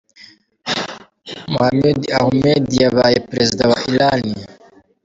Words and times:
Mahmoud 1.53 1.99
Ahmedinejad 2.17 2.69
yabaye 2.85 3.17
perezida 3.29 3.63
wa 3.71 3.77
Iran. 3.93 4.23